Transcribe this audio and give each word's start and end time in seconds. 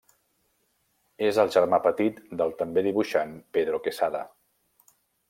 És 1.27 1.39
el 1.43 1.51
germà 1.55 1.79
petit 1.83 2.17
del 2.39 2.55
també 2.63 2.85
dibuixant 2.87 3.37
Pedro 3.59 3.81
Quesada. 3.89 4.23